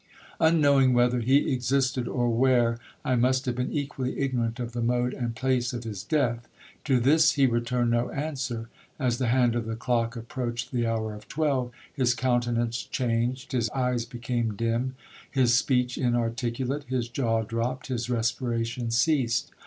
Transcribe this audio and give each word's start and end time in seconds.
Unknowing 0.39 0.93
whether 0.93 1.19
he 1.19 1.53
existed, 1.53 2.07
or 2.07 2.27
where, 2.31 2.79
I 3.05 3.15
must 3.15 3.45
have 3.45 3.53
been 3.53 3.71
equally 3.71 4.17
ignorant 4.19 4.59
of 4.59 4.71
the 4.71 4.81
mode 4.81 5.13
and 5.13 5.35
place 5.35 5.73
of 5.73 5.83
his 5.83 6.01
death. 6.03 6.47
To 6.85 6.99
this 6.99 7.33
he 7.33 7.45
returned 7.45 7.91
no 7.91 8.09
answer. 8.09 8.67
As 8.97 9.19
the 9.19 9.27
hand 9.27 9.53
of 9.53 9.65
the 9.67 9.75
clock 9.75 10.15
approached 10.15 10.71
the 10.71 10.87
hour 10.87 11.13
of 11.13 11.27
twelve, 11.27 11.71
his 11.93 12.15
countenance 12.15 12.81
changed—his 12.81 13.69
eyes 13.75 14.05
became 14.05 14.55
dim—his 14.55 15.53
speech 15.53 15.99
inarticulate—his 15.99 17.07
jaw 17.09 17.43
dropped—his 17.43 18.09
respiration 18.09 18.89
ceased. 18.89 19.51